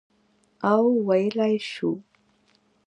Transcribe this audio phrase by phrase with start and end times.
[0.71, 1.89] او ویلای شو،